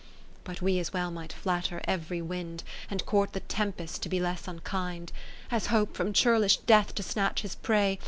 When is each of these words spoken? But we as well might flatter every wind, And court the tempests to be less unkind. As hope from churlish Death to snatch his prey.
But 0.45 0.63
we 0.63 0.79
as 0.79 0.93
well 0.93 1.11
might 1.11 1.31
flatter 1.31 1.79
every 1.83 2.23
wind, 2.23 2.63
And 2.89 3.05
court 3.05 3.33
the 3.33 3.39
tempests 3.41 3.99
to 3.99 4.09
be 4.09 4.19
less 4.19 4.47
unkind. 4.47 5.11
As 5.51 5.67
hope 5.67 5.95
from 5.95 6.11
churlish 6.11 6.57
Death 6.57 6.95
to 6.95 7.03
snatch 7.03 7.43
his 7.43 7.53
prey. 7.53 7.99